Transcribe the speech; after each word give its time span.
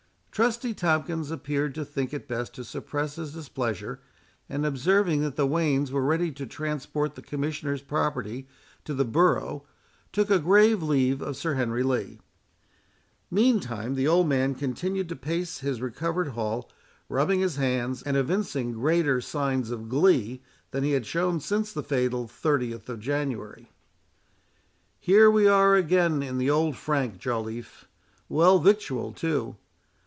Trusty 0.31 0.73
Tomkins 0.73 1.29
appeared 1.29 1.75
to 1.75 1.83
think 1.83 2.13
it 2.13 2.25
best 2.25 2.55
to 2.55 2.63
suppress 2.63 3.17
his 3.17 3.33
displeasure; 3.33 3.99
and 4.47 4.65
observing 4.65 5.21
that 5.21 5.35
the 5.35 5.45
wains 5.45 5.91
were 5.91 6.01
ready 6.01 6.31
to 6.31 6.47
transport 6.47 7.13
the 7.13 7.21
Commissioners' 7.21 7.81
property 7.81 8.47
to 8.85 8.93
the 8.93 9.03
borough, 9.05 9.65
took 10.13 10.29
a 10.31 10.39
grave 10.39 10.81
leave 10.81 11.21
of 11.21 11.35
Sir 11.35 11.55
Henry 11.55 11.83
Lee. 11.83 12.21
Meantime 13.29 13.93
the 13.93 14.07
old 14.07 14.27
man 14.27 14.55
continued 14.55 15.09
to 15.09 15.17
pace 15.17 15.59
his 15.59 15.81
recovered 15.81 16.29
hall, 16.29 16.71
rubbing 17.09 17.41
his 17.41 17.57
hands, 17.57 18.01
and 18.01 18.15
evincing 18.17 18.71
greater 18.71 19.19
signs 19.19 19.69
of 19.69 19.89
glee 19.89 20.41
than 20.71 20.83
he 20.85 20.91
had 20.93 21.05
shown 21.05 21.39
since 21.41 21.73
the 21.73 21.83
fatal 21.83 22.25
30th 22.25 22.87
of 22.89 23.01
January. 23.01 23.69
"Here 24.97 25.29
we 25.29 25.45
are 25.47 25.75
again 25.75 26.23
in 26.23 26.37
the 26.39 26.49
old 26.49 26.77
frank, 26.77 27.19
Joliffe; 27.19 27.85
well 28.29 28.59
victualled 28.59 29.17
too. 29.17 29.57